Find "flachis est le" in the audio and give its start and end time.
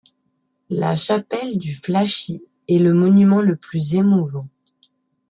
1.75-2.91